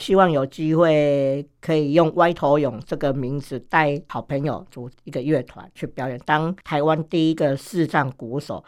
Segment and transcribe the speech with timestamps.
[0.00, 8.64] 希望有机会可以用歪头勇这个名字带好朋友组一个乐团去表演，当台湾第一个视障鼓手。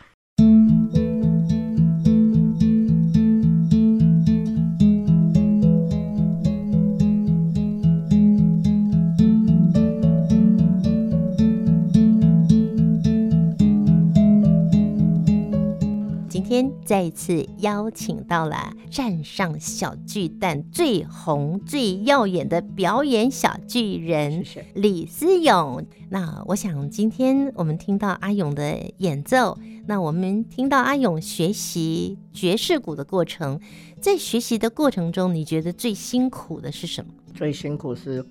[16.84, 25.87] 再一次邀请到了站上小巨蛋最红最耀眼的表演小巨人李思勇。
[26.10, 33.60] 那我想今天我们听到阿勇的演奏，那我们听到阿勇学习爵士鼓的过程，
[34.01, 37.12] 在学习的过程中，你觉得最辛苦的是什么？
[37.35, 38.24] 最辛苦是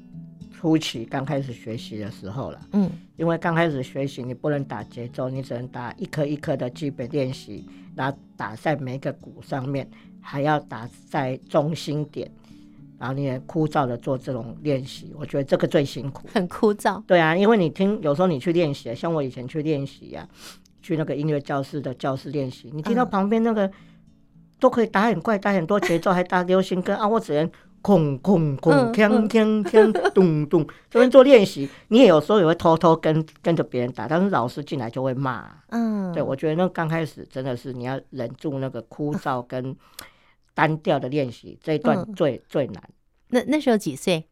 [0.62, 2.60] 初期刚开始学习的时候了。
[2.74, 7.68] 嗯，因为刚开始学习，你不能打节奏，你只能打一颗一颗的基本练习。
[7.96, 9.90] 然后打在每个鼓上面，
[10.22, 12.32] 还要打在中心点，
[13.00, 17.02] 然后你也枯燥的做这种练习，我觉得这个最辛苦，很枯燥。
[17.08, 20.30] 对啊，因为你听，有时候你去练习，像我以前去练习呀，
[20.84, 23.72] 去那个音乐教室的教室练习，你听到旁边那个、嗯、
[24.60, 27.52] 都可以打很快，打很多节奏，还打流行歌啊，我只能。
[27.82, 35.50] 空空空，锵锵锵，咚咚，这边做练习，你也有时候也会偷偷跟跟着别人打，但是老师进来就会骂。
[35.70, 39.76] 嗯，对，我觉得那刚开始真的是你要忍住那个枯燥跟
[40.54, 42.84] 单调的练习，这一段最、嗯、最难。
[43.30, 44.24] 那那时候几岁？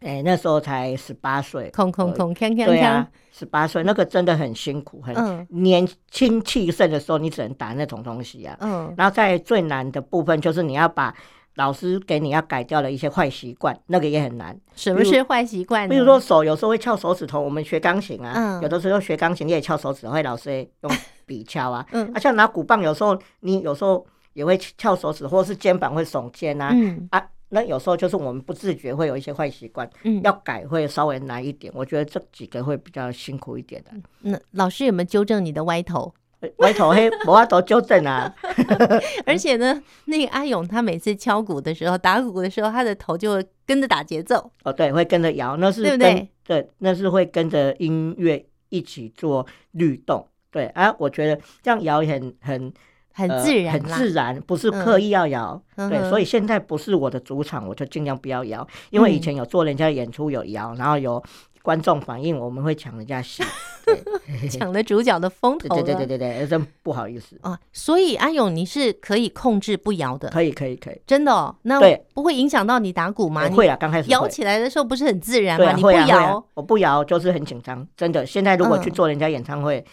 [0.00, 1.70] 哎、欸，那时候才十八岁。
[1.70, 2.66] 空空空，锵锵锵。
[2.66, 8.56] 对啊，十八岁那个真的很辛苦，很年轻气盛的时候，你只能打那种东西啊。
[8.60, 11.14] 嗯，然后在最难的部分就是你要把。
[11.56, 14.58] 老师给你要改掉的一些坏习惯，那个也很难。
[14.74, 15.88] 什么是坏习惯？
[15.88, 20.92] 比如说手有时候会翘手指头，我们学钢琴啊，嗯、有的时候学钢琴你也翘手指头，会老师也用
[21.26, 21.86] 笔敲啊。
[21.92, 26.70] 嗯，啊，像拿鼓棒，有时候你有时候也会翘手指，或者是肩膀会耸肩啊。
[26.72, 31.70] 嗯啊，那有时候就是我们不自觉会有一些坏习惯，嗯，要改会稍微难一点。
[31.76, 33.90] 我觉得这几个会比较辛苦一点的。
[34.20, 36.14] 那老师有没有纠正你的歪头？
[36.56, 38.32] 歪头黑，我要都纠正啊！
[39.26, 44.50] 而且呢，那个阿勇他每次敲鼓的时候，打鼓的时候，他的头就会跟着打节奏。
[44.64, 46.28] 哦，对，会跟着摇，那是跟对不对？
[46.44, 50.26] 对，那是会跟着音乐一起做律动。
[50.50, 52.72] 对啊，我觉得这样摇也很很
[53.12, 55.62] 很自然、呃，很自然，不是刻意要摇。
[55.76, 61.22] 嗯、对，所以现在不是我的主场，我就尽量不要摇，因为以前有做人家演出有摇，然后有。
[61.62, 63.42] 观众反应，我们会抢人家戏，
[64.50, 65.68] 抢了主角的风头。
[65.76, 67.58] 对对对对对，真不好意思啊。
[67.72, 71.54] 所以阿勇，你是可以控制不摇的，可以可以可以，真的哦。
[71.62, 71.80] 那
[72.14, 73.48] 不会影响到你打鼓吗？
[73.50, 75.66] 会啊，刚开始摇起来的时候不是很自然吗？
[75.66, 78.26] 啊、你不摇，我不摇就是很紧张，真的。
[78.26, 79.84] 现在如果去做人家演唱会，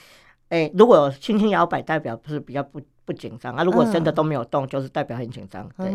[0.50, 3.64] 哎、嗯，如果轻轻摇摆，代表不是比较不不紧张啊。
[3.64, 5.70] 如果真的都没有动，就是代表很紧张。
[5.78, 5.92] 对，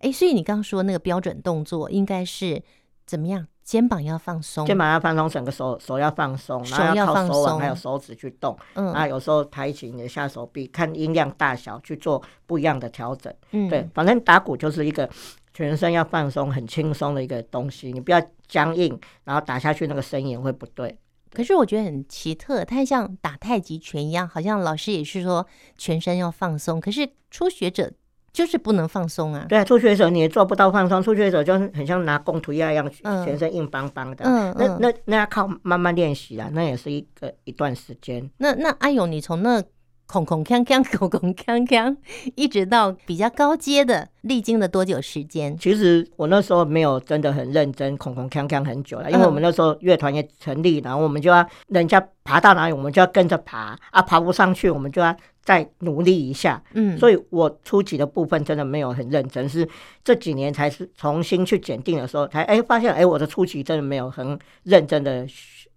[0.00, 2.62] 哎，所以你刚刚说那个标准动作应该是
[3.10, 3.44] 怎么样？
[3.64, 8.56] 肩膀要放松，肩膀要放松，整个手手要放松，然后要靠手腕还有手指去动。
[8.74, 13.34] 嗯，然后有时候抬起你的下手臂，看音量大小去做不一样的调整。
[13.50, 15.10] 嗯，对，反正打鼓就是一个
[15.52, 20.96] 全身要放松、很轻松的一个东西，你不要僵硬，然后打下去那个声音会不对。
[21.32, 25.44] 可是我觉得很奇特，它像打太极拳一样，好像老师也是说
[25.76, 27.92] 全身要放松，可是初学者。
[28.32, 29.44] 就是不能放松啊！
[29.48, 32.88] 对啊，初学者你也做不到放松，初学者就是很像拿弓图一样，
[33.24, 34.24] 全身硬邦邦的。
[34.24, 38.30] 嗯，那那那要靠慢慢练习啦，那也是一个一段时间。
[38.38, 39.62] 那那阿勇，你从那
[40.10, 41.96] 空空锵锵 空空锵锵，
[42.34, 45.56] 一直到比较高阶的，历经了多久时间？
[45.56, 55.16] 其实我那时候没有真的很认真空空锵锵很久了，因为我们那时候乐团也成立，然后我们就要人家爬到哪里，我们就要跟着爬啊，爬不上去，我们就要。
[55.42, 59.66] 再努力一下，嗯，所以我初级的部分真的没有很认真，是
[60.04, 65.26] 这几年才是重新去检定的时候，才哎发现哎我的初级真的没有很认真的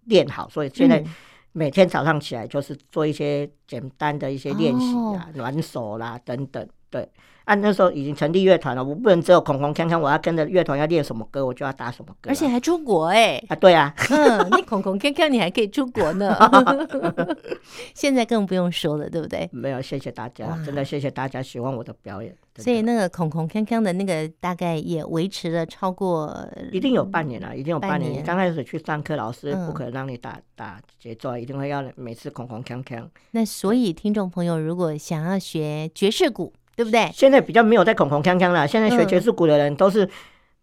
[0.04, 1.02] 练好，所以现在
[1.56, 7.08] 每天早上起来就是做一些简单的一些练习啊，暖手啦等等，对。
[7.44, 13.46] 啊，那时候已经成立乐团了，我不能只有空空锵锵，我要跟着乐团要练什么歌，我就要打什么歌，啊，而且还出国哎，欸！
[13.50, 16.34] 啊，对啊，嗯，你空空锵锵，你还可以出国呢，
[17.92, 19.46] 现在更不用说了，对不对？
[19.52, 22.34] 没有，谢谢大家，真的谢谢大家喜欢我的表演。
[22.56, 28.24] 所以那个空空锵锵的那个大概也维持了超过，一定有半年了，一定有半年。
[28.24, 33.06] 刚开始去上课，老师不可能让你打，嗯、打节奏，一定会要每次空空锵锵。
[33.32, 36.54] 那所以听众朋友如果想要学爵士鼓。
[36.76, 37.10] 对不对？
[37.12, 38.66] 现在比较没有在恐恐锵锵了。
[38.66, 40.06] 现在学爵士鼓的人都是，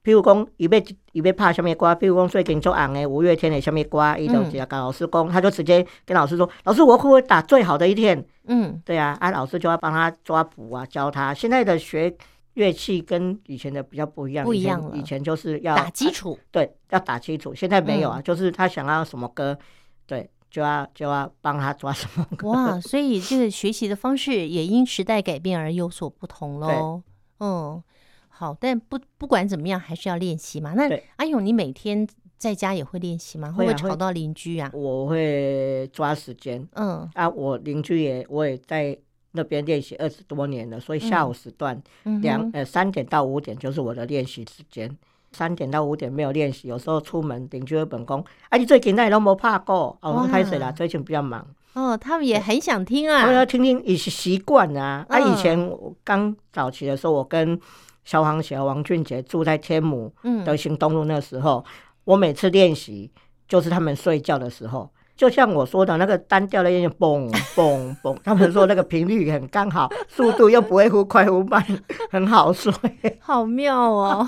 [0.03, 11.33] 譬如讲，一被一边拍什么歌，譬如讲最近做红的五月天的什么歌，伊就直接跟老师讲，他就直接跟老师说：“老师，我会不会打最好的一天？”嗯，对啊，啊，老师就要帮他抓谱啊，教他。
[11.33, 12.13] 现在的学
[12.55, 14.97] 乐器跟以前的比较不一样，不一样了。
[14.97, 17.53] 以前就是要打基础，对，要打基础。
[17.53, 19.57] 现在没有啊，嗯、就是他想要什么歌，
[20.05, 22.49] 对，就要就要帮他抓什么歌。
[22.49, 27.01] 哇，所以这个学习的方式也因时代改变而有所不同喽。
[27.39, 27.81] 嗯，
[28.27, 30.73] 好，但不不管怎么样，还是要练习嘛。
[30.73, 32.07] 那阿勇，你每天
[32.37, 33.51] 在家也会练习吗？
[33.51, 34.69] 会不会吵到邻居啊？
[34.73, 36.67] 我会抓时间。
[36.73, 38.95] 嗯啊，我邻居也我也在。
[39.33, 41.81] 那边练习二十多年了，所以下午时段
[42.21, 44.93] 两、嗯、呃三点到五点就是我的练习时间。
[45.31, 49.97] 三点到五点没有练习，有时候出门邻居会本宫，啊，你最近那都没怕过？
[50.01, 51.45] 哦，我开始了，最近比较忙。
[51.73, 53.25] 哦，他们也很想听啊。
[53.27, 55.05] 我要听听也是习惯啊。
[55.07, 57.57] 啊，以前我刚早期的时候，我跟
[58.03, 60.13] 消防协王俊杰住在天母
[60.45, 61.71] 德兴东路那时候，嗯、
[62.03, 63.09] 我每次练习
[63.47, 64.89] 就是他们睡觉的时候。
[65.15, 71.63] 就像我说的那个单调的音乐，嘣嘣嘣，他们说那个频率很刚好，速度又不会忽快忽慢，
[72.09, 72.73] 很好睡，
[73.21, 74.27] 好妙哦。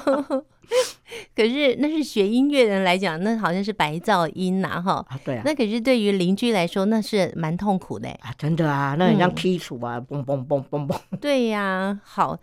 [1.36, 5.06] 可是那是学音乐人来讲，那好像是白噪音呐，哈。
[5.24, 5.44] 对啊。
[5.46, 8.10] 那可是对于邻居来说，那是蛮痛苦的。
[8.22, 11.00] 啊，真的啊，那很像踢杵啊，嘣嘣嘣嘣嘣。
[11.20, 12.40] 对呀，好，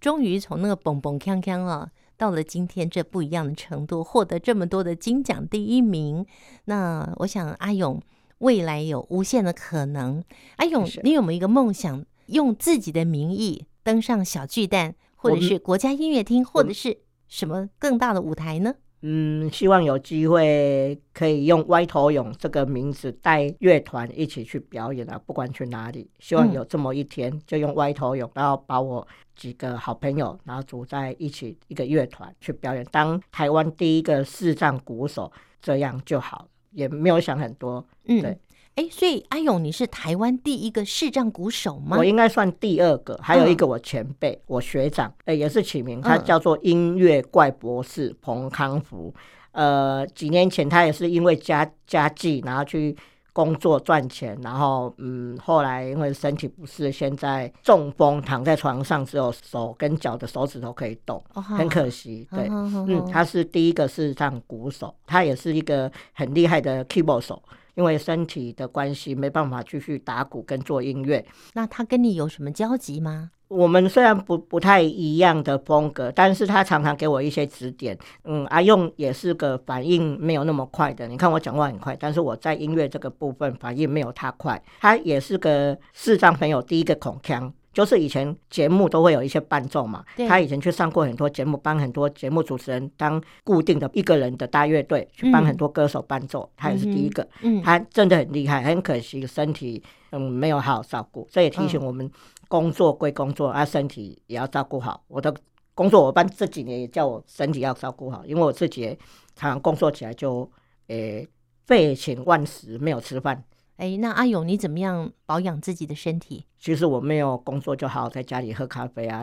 [0.00, 1.90] 终于从那个嘣嘣锵锵啊。
[2.18, 6.24] 到了今天这不一样的程度，获得这么多的金奖第一名，
[6.64, 8.00] 那我想阿勇
[8.38, 10.24] 未来有无限的可能。
[10.56, 16.96] 阿勇，你有没有一个梦想，用自己的名义登上小巨蛋，或者是国家音乐厅，或者是
[17.28, 18.74] 什么更大的舞台呢？
[19.02, 29.06] 嗯，希望有机会可以用歪头勇这个名字带乐团一起去表演啊，不管去哪里，希望有这么一天，就用歪头勇，然后把我
[29.36, 35.30] 几个好朋友，然后组在一起一个乐团去表演，当台湾第一个视障鼓手，
[35.60, 38.38] 这样就好，也没有想很多，嗯，对。
[38.76, 41.96] 哎，所以阿勇，你是台湾第一个视障鼓手吗？
[41.96, 49.14] 我应该算第二个，还有一个我前辈，嗯、我学长，哎，也是起名，他叫做音乐怪博士彭康福。
[49.52, 52.94] 嗯、呃，几年前他也是因为家家计，然后去
[53.32, 62.28] 工作赚钱，然后嗯，后来因为身体不适，现在中风躺在床上，只有手跟脚的手指头可以动，哦、很可惜。
[62.30, 67.42] 对，嗯，他是第一个视障鼓手，他也是一个很厉害的 keyboard 手。
[67.76, 71.24] 因为身体的关系，没办法继续打鼓跟做音乐。
[71.54, 73.30] 那他跟你有什么交集吗？
[73.48, 77.96] 我们虽然不不太一样的风格，但是他常常给我一些指点。
[78.24, 81.06] 嗯，阿用也是个反应没有那么快的。
[81.06, 84.60] 你看我讲话很快，但是我在音乐这个部分反应没有他快。
[84.80, 87.52] 他也是个视障朋友第一个孔锵。
[87.76, 96.40] 就是以前节目都会有一些伴奏嘛，对他以前去上过很多节目，帮很多节目主持人当固定的一个人的大乐队，去帮很多歌手伴奏。
[96.44, 99.82] 嗯、他也是第一个，嗯、他真的很厉害，很可惜身体
[100.12, 102.10] 嗯没有好好照顾，这也提醒我们
[102.48, 105.04] 工作归工作，啊身体也要照顾好。
[105.08, 105.34] 我的
[105.74, 108.86] 工作伙伴这几年也叫我身体要照顾好，因为我自己
[109.34, 110.50] 常常工作起来就
[110.86, 111.28] 诶
[111.66, 113.44] 废寝忘食，没有吃饭。
[113.76, 116.46] 哎，那阿勇，你怎么样保养自己的身体？
[116.58, 119.22] 其实我没有工作，就好好在家里喝咖啡啊，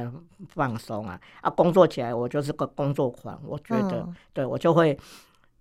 [0.50, 1.19] 放松啊。
[1.41, 4.95] 啊，工作起来我就是个工作狂，我觉得，嗯、对我就会，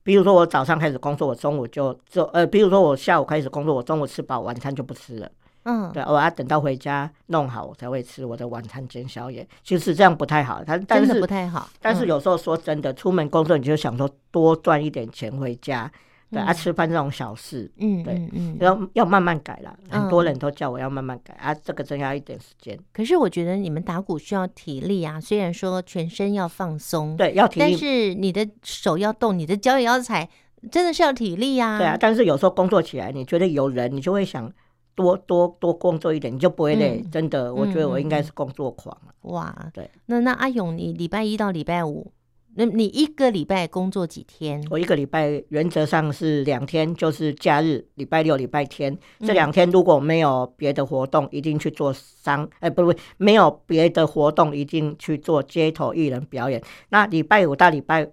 [0.02, 5.30] 比如说我早上开始工作，我中午就就呃，比如说我下午开始工作，我中午吃饱，晚餐就不吃了。
[5.64, 9.48] 嗯，对，我要等到回家弄好，我才会吃我的晚餐兼宵夜。
[9.62, 11.68] 其实这样不太好，但但是不太好。
[11.80, 15.90] 但是有时候说真的，出门工作你就想说多赚一点钱回家。
[16.32, 19.76] 对啊，吃饭这种小事，嗯，对，嗯，要要慢慢改啦。
[19.90, 22.78] 很多人都叫我要慢慢改啊，这个真要一点时间。
[22.90, 30.26] 可是我觉得你们打鼓需要体力啊，虽然说全身要放松，对，要体力，但是你的手要动，你的脚也要踩，
[30.70, 31.76] 真的是要体力啊。
[31.76, 34.50] 对啊，但是有时候工作起来，你觉得有人，你就会想
[34.94, 37.04] 多多多工作一点，你就不会累。
[37.12, 38.96] 真的，我觉得我应该是工作狂。
[39.22, 42.10] 哇，对，那那阿勇，你礼拜一到礼拜五？
[42.54, 44.62] 那你一个礼拜工作几天？
[44.70, 56.62] 我一个礼拜原则上是两天，就是假日，礼拜六、礼拜天这两天如果没有别的活动，一定去做商，哎，不不，没有别的活动，一定去做街头艺人表演。
[56.90, 58.12] 那礼拜五到礼拜。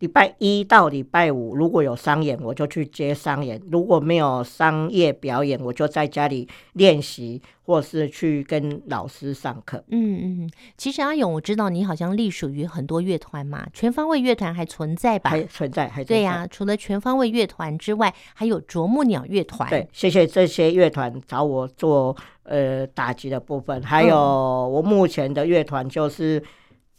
[0.00, 9.82] 礼拜一到礼拜五，如果有商演，我就去接商演；如果没有商业表演，我就在家里练习，或是去跟老师上课。
[9.88, 15.30] 嗯嗯，其实阿勇，我知道你好像隶属于很多乐团嘛，全方位乐团还存在吧？
[15.30, 16.14] 还存在，还存在。
[16.16, 19.70] 对呀、啊，除了全方位乐团之外，还有啄木鸟乐团。
[19.70, 26.42] 对，谢谢这些乐团找我做呃打击的部分，还有我目前的乐团就是。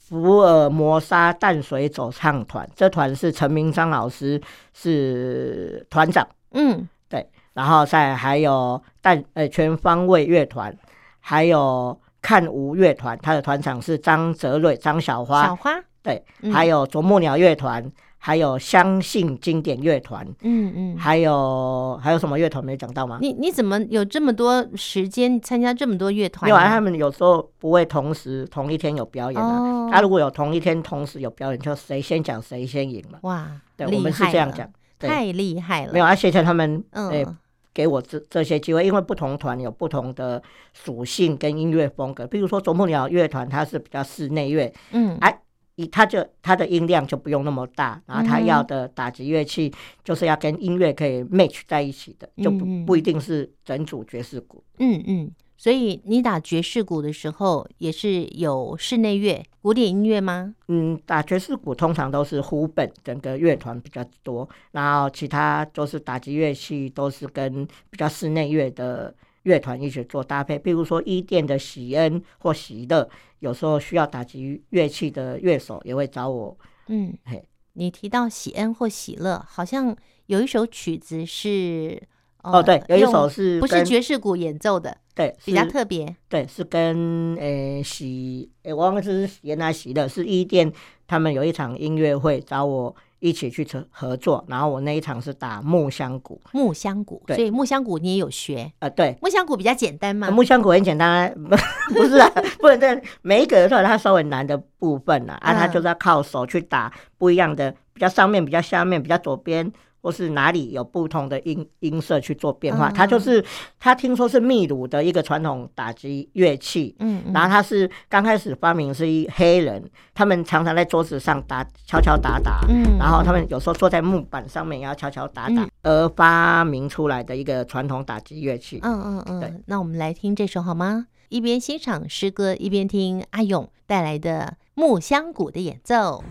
[0.07, 4.39] 福尔摩沙淡水走唱团，这团是陈明章老师
[4.71, 10.71] 是团长，嗯，对，然后再还有淡呃全方位乐团，
[11.19, 15.43] 还有看吴乐团，他的团长是张泽瑞、张小花。
[15.43, 15.71] 小花
[16.03, 17.91] 对，嗯、还有啄木鸟乐团。
[18.25, 23.19] 还有相信经典乐团，嗯嗯，还有还有什么乐团没讲到吗？
[23.21, 26.49] 你你怎么有这么多时间参加这么多乐团？
[26.49, 29.59] 因为他们有时候不会同时同一天有表演啊。
[29.59, 33.19] 哦、他如果有同一天同时有表演，就谁先讲谁先赢嘛。
[33.21, 34.67] 哇，对，我们是这样讲，
[34.97, 35.93] 太厉害了。
[35.93, 37.27] 没有，啊，谢谢他们，嗯、欸，
[37.75, 40.41] 给我这这些机会，因为不同团有不同的
[40.73, 42.25] 属性跟音乐风格。
[42.25, 45.39] 比如说啄木鸟乐团，它是比较室内乐，嗯，哎。
[45.75, 54.63] 以他就他的音量就不用那么大，然后他要的打击乐器就是要跟音乐可以 match 在一起的，就不不一定是整组爵士鼓。
[54.79, 60.55] 嗯嗯，所以你打爵士鼓的时候也是有室内乐、古典音乐吗？
[60.67, 69.13] 嗯，打爵士鼓通常都是湖本整个乐团比较多，然后其他就是打击乐器都是跟比较室内乐的。
[69.45, 73.07] 乐团一起做搭配，比如说伊甸的喜恩或喜乐，
[73.45, 76.57] 有时候需要打击乐器的乐手也会找我。
[76.87, 82.01] 嗯，嘿，你提到喜恩或喜乐，好像有一首曲子是
[82.41, 84.97] 哦，对，有一首是不是爵士鼓演奏的？
[85.13, 86.15] 对，比较特别。
[86.27, 90.73] 对，是跟诶喜诶，我忘了是原来喜乐，是伊甸
[91.05, 92.95] 他们有一场音乐会找我。
[93.27, 98.87] 一起去合合作，然后我那一场是打木香鼓，木香鼓，对，所以木香鼓你也有学啊？
[98.89, 100.29] 对，木香鼓比较简单嘛？
[100.29, 101.33] 木香鼓很简单，
[101.93, 102.29] 不是啊，
[102.59, 109.71] 不能在每一个的时候它稍微难的部分啊，啊，它就是要靠手去打不一样的，比较上面，比较下面，比较左边。
[110.05, 113.43] 或是哪里有不同的音音色去做变化，他、嗯、就是
[113.79, 119.83] 他听说是秘鲁的一个传统打击乐器，嗯，嗯，然后他是刚开始发明是一黑人，
[120.13, 123.43] 他们常常在桌子上打敲敲打打，嗯，然后他们。
[123.47, 131.05] 有时候坐在木板上面也要敲敲打打，嗯、而发明出来的一个传统打击乐器，嗯嗯嗯，对，那我们来听这首好吗？
[131.29, 136.23] 一边欣赏诗歌，一边听阿勇带来的木箱鼓的演奏。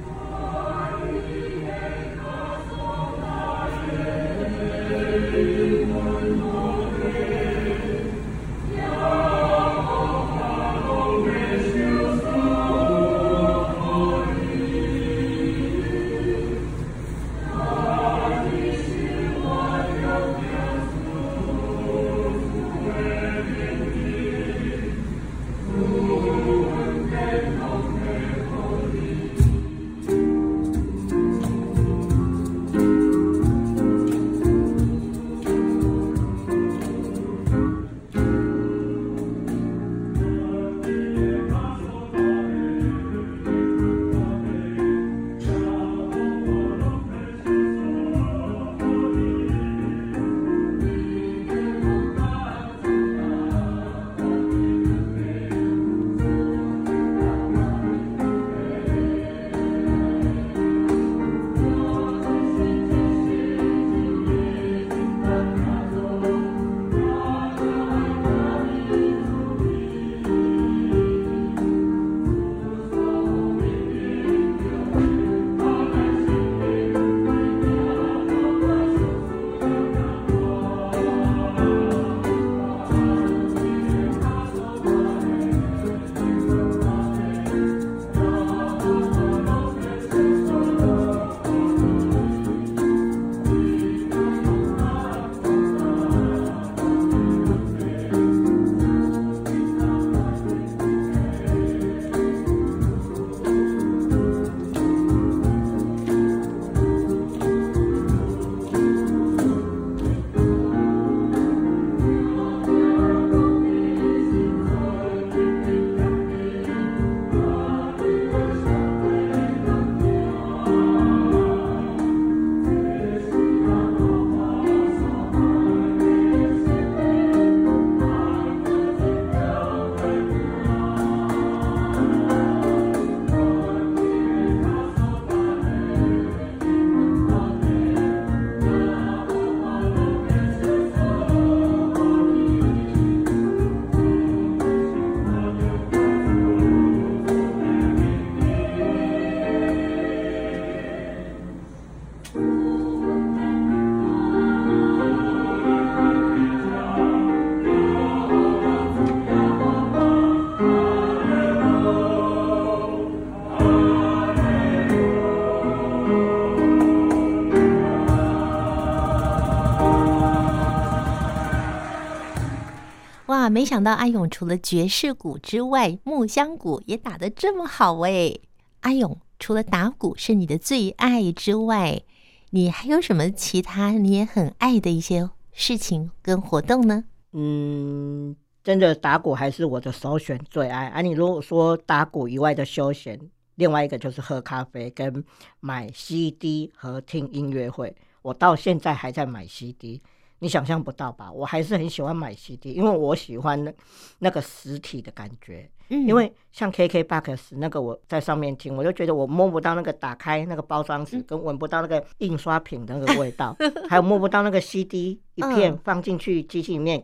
[173.55, 178.35] 没想到阿勇除了爵士鼓之外，木箱鼓也打得这么好哎！
[178.81, 182.03] 阿勇除了打鼓是你的最爱之外，
[182.51, 187.05] 你还有什么其他你也很爱的一些事情跟活动呢？
[187.31, 188.35] 嗯，
[188.65, 191.01] 真的打鼓还是我的首选最爱啊！
[191.01, 193.17] 你如果说打鼓以外的休闲，
[193.55, 195.25] 另外一个就是喝咖啡跟
[195.61, 200.03] 买 CD 和听音乐会，我到现在还在买 CD。
[200.45, 201.33] 你想象不到吧？
[201.33, 203.73] 我还是很喜欢买 CD，因为我喜欢那
[204.19, 205.67] 那个实体的感觉。
[205.89, 213.57] 嗯，因为像 KKBOX 那个我在上面听，我就觉得我摸不到那个打开那个包装纸，跟闻不到那个印刷品的那个味道，
[213.89, 217.03] 还有摸不到那个 CD 一片放进去机器里面。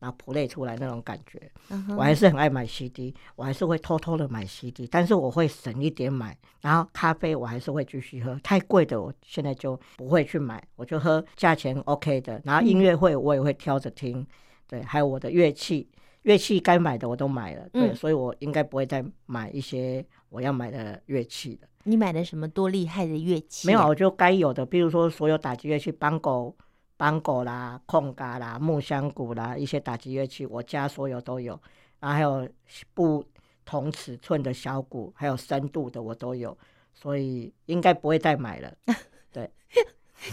[0.00, 1.38] 然后 play 出来那种感觉
[1.68, 1.94] ，uh.
[1.94, 6.36] 我还是很爱买 CD，我还是会偷偷的买 CD，但是我会省一点买。
[6.62, 12.40] 然后咖啡我还是会继续喝，太贵的我现在就不会去买，我就喝价钱 OK 的。
[12.44, 14.26] 然后音乐会我也会挑着听，
[14.66, 15.86] 对，还有我的乐器，
[16.22, 21.68] 乐器该买的我都买了，对，嗯、所以我应该不会再买一些我要买的乐器了。
[21.84, 23.66] 你买的什么多厉害的乐器？
[23.66, 26.56] 没有，我就该有的，比如说所有打击乐器，邦狗。
[27.00, 31.58] 邦果啦、空嘎啦、木香鼓啦，一些打击乐器，我家所有都有。
[31.98, 32.46] 然后还有
[32.92, 33.24] 不
[33.64, 36.54] 同尺寸的小鼓，还有深度的我都有，
[36.92, 38.70] 所以应该不会再买了。
[39.32, 39.50] 对，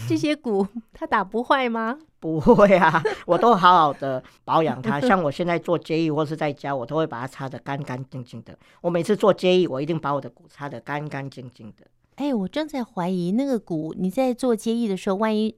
[0.06, 1.98] 这些鼓它打不坏吗？
[2.20, 5.00] 不会啊， 我都好好的保养它。
[5.00, 8.54] 像我现在做接艺或是在家，我都会把它擦得干干净净的。
[8.82, 11.86] 我每次做接艺，我一定把我的鼓擦得干干净净的。
[12.16, 15.56] 哎，我正在怀疑那个鼓，你在做接艺的时候，万一。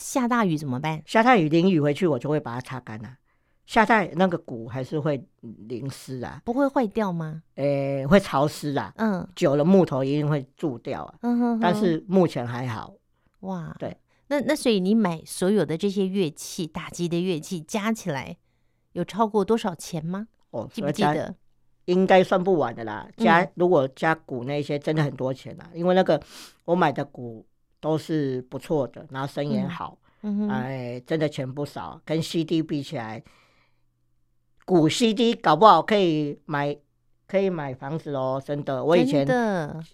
[0.00, 1.02] 下大雨怎么办？
[1.04, 3.16] 下大雨淋雨回去，我就会把它擦干了。
[3.66, 7.42] 下大雨那个鼓还是会淋湿啊，不会坏掉吗？
[7.56, 8.92] 诶、欸，会潮湿啊。
[8.96, 11.14] 嗯，久了木头一定会蛀掉啊。
[11.20, 11.60] 嗯哼哼。
[11.60, 12.94] 但是目前还好。
[13.40, 13.96] 哇，对。
[14.28, 18.36] 那那所以你买所有的这些乐器，打击的乐器加起来
[18.92, 20.26] 有超过多少钱吗？
[20.50, 21.34] 哦，记不记得？
[21.84, 23.06] 应该算不完的啦。
[23.16, 25.70] 加、嗯、如果加鼓那些，真的很多钱啦。
[25.74, 26.20] 因为那个
[26.64, 27.46] 我买的鼓。
[27.80, 32.00] 都是不错的，然后生意也好，嗯、哎，真的钱不少。
[32.04, 33.22] 跟 CD 比起来，
[34.64, 36.76] 股 CD 搞不好可以买，
[37.26, 38.84] 可以买房子哦，真的。
[38.84, 39.26] 我以前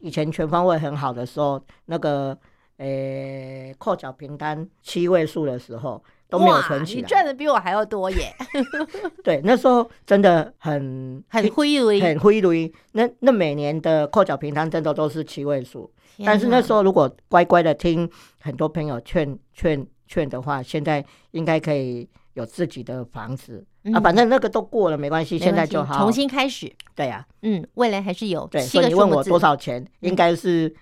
[0.01, 2.37] 以前全方位很好的时候，那个
[2.79, 7.01] 诶，扣缴凭单七位数的时候都没有存起来。
[7.01, 8.35] 你赚的比我还要多耶！
[9.23, 12.73] 对，那时候真的很 很灰辟，很灰辟。
[12.93, 15.91] 那那每年的扣缴平摊真的都是七位数。
[16.25, 18.11] 但是那时候如果乖乖的听
[18.41, 24.01] 很多朋友劝劝劝的话，现在应该可以有自己的房子、嗯、啊。
[24.01, 26.73] 反正那个都过了，没关系，现在就好，重新开始。
[26.95, 28.47] 对呀、啊，嗯，未来还是有。
[28.47, 30.75] 对，所以你问我多少钱，应该是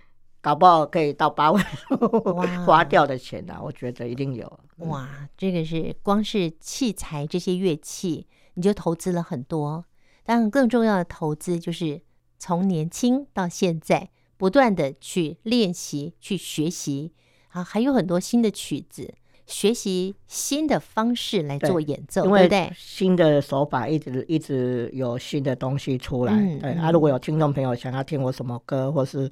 [0.44, 1.60] 搞不好可以到八位
[2.66, 3.58] 花掉的钱啊。
[3.62, 4.60] 我觉得一定有。
[4.76, 9.84] 哇，这个是光是器材这些乐器，你就投资了很多。
[10.24, 12.02] 当然，更重要的投资就是
[12.38, 14.10] 从年轻到现在。
[14.36, 17.12] 不断的去练习、去学习
[17.50, 19.14] 啊，还有很多新的曲子，
[19.46, 22.72] 学习新的方式来做演奏，对，对不对？
[22.76, 26.32] 新的手法一直一直有新的东西出来。
[26.34, 29.30] 嗯、对啊，如果有听众朋友想要听我什么歌，或是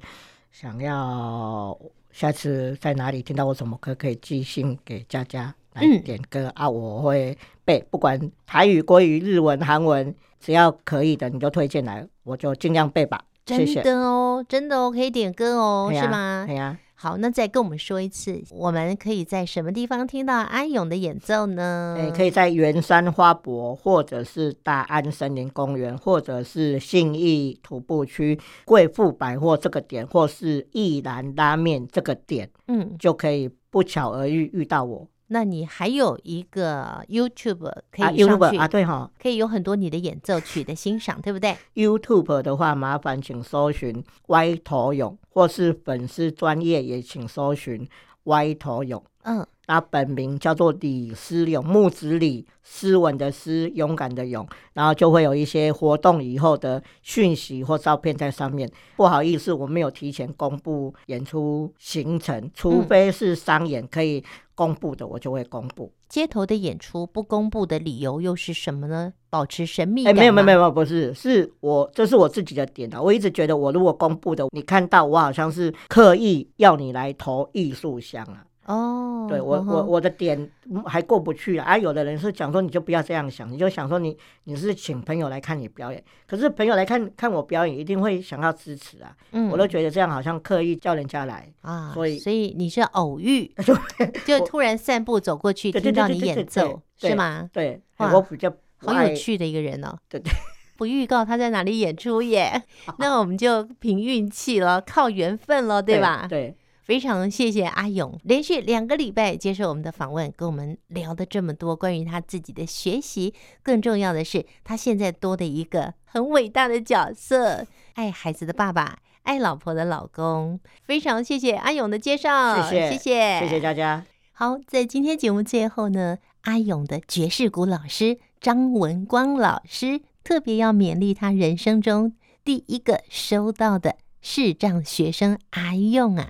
[0.53, 1.75] 想要
[2.11, 7.35] 下次在哪里听到我什么歌，可以寄信给佳佳来点歌、嗯、啊，我会
[7.65, 13.19] 背，不管台语、国语、日文、韩文，只要可以的，你就推荐来，我就尽量背吧。
[13.43, 16.43] 真的哦，真的哦，可以点歌哦，啊、是吗？
[16.45, 16.79] 对呀、啊。
[17.03, 21.97] 好，那再跟我们说一次，我们可以在什么地方听到阿勇的演奏呢？
[21.99, 35.05] 诶，可以在圆山花博，或者是大安森林公园，或者是信义徒步区贵妇百货这个点，或是一兰拉面这个点，嗯，就可以不巧而遇遇到我。
[35.33, 47.89] 那你还有一个 YouTube 可以上去啊，对哈，可以有很多你的演奏曲的欣赏，对不对？YouTube 的话，麻烦请搜寻歪头勇，或是粉丝专业也请搜寻
[48.25, 49.03] 歪头勇。
[49.23, 49.43] 嗯。
[49.67, 58.69] 那本名叫做李思勇，木子李，斯文的斯，勇敢的勇，然后就会有一些活动以后的讯息或照片在上面。
[58.97, 64.21] 不好意思，我没有提前公布演出行程，除非是商演可以
[64.53, 65.91] 公布的，我就会公布。
[66.09, 69.13] 街头的演出不公布的理由又是什么呢？
[69.29, 70.13] 保持神秘感？
[70.13, 73.01] 哎，没有没有没有，不是，是我这是我自己的点啊。
[73.01, 78.43] 我一直觉得，我如果公布的，你看到我好像是刻意要你来投艺术箱啊。
[78.65, 80.49] 哦，对我我我的点
[80.85, 81.77] 还过不去啊！
[81.77, 89.13] 有的人是讲说，你就不要这样想，你就想说你你是请朋友来看你表演，可是朋友来看看我表演，一定会想要支持啊。
[89.31, 93.53] 嗯，我都觉得这样好像刻意叫人家来啊，所以所以你是偶遇，
[94.25, 97.49] 就突然散步走过去听到你演奏是吗？
[97.51, 99.97] 对，我比较好有趣的一个人哦。
[100.07, 100.31] 对对，
[100.77, 102.63] 不预告他在哪里演出耶，
[102.97, 106.27] 那我们就凭运气了，靠缘分了，对吧？
[106.29, 106.39] 对。
[106.39, 117.65] 对非常谢谢阿勇，连续两个礼拜接受我们的访问，跟我们聊的这么多关于他自己的学习，更重要的是，他现在多的一个很伟大的角色——
[117.95, 120.59] 爱孩子的爸爸，爱老婆的老公。
[120.83, 124.05] 非常谢谢阿勇的介绍，谢谢，谢谢，谢谢大家。
[124.33, 136.27] 好，在今天节目最后呢，阿勇的爵士鼓老师张文光老师特别要勉励他人生中第一个收到的视障学生阿勇啊。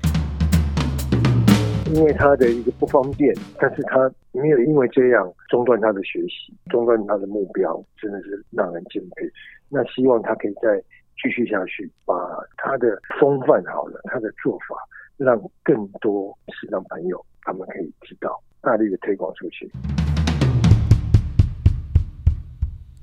[1.93, 9.29] 因为他的一个不方便，但是他没有因为这样中断他的学习，中断他的目标，真的是让人敬佩。
[9.69, 10.81] 那希望他可以再
[11.21, 12.15] 继续下去，把
[12.57, 14.75] 他的风范好了，他的做法，
[15.17, 19.69] 让更多视障朋友他们可以知道，大力的推广出去。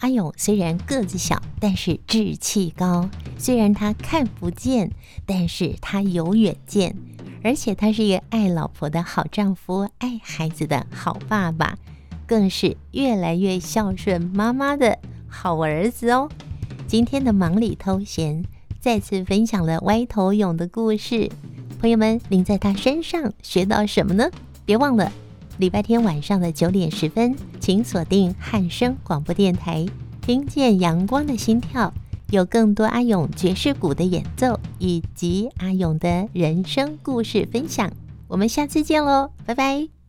[0.01, 3.09] 阿勇虽然个子小，但是志气高；
[3.39, 4.91] 虽然他看不见，
[5.27, 6.97] 但是他有远见。
[7.43, 11.79] 而且他是一个爱老婆的好丈夫，爱孩子的好爸爸，
[12.27, 16.29] 更是越来越孝顺妈妈的好儿子哦。
[16.87, 18.45] 今天的忙里偷闲
[18.79, 21.31] 再次分享了歪头勇的故事，
[21.79, 24.31] 朋友们，您在他身上学到什么呢？
[24.65, 25.13] 别忘了
[25.61, 29.87] 礼拜天晚上的九点十分，请锁定汉声广播电台，
[30.23, 31.93] 听见阳光的心跳。
[32.31, 37.93] 有更多阿勇爵士鼓的演奏，以及阿勇的人生故事分享，
[38.27, 40.00] 我们下次见喽，拜拜。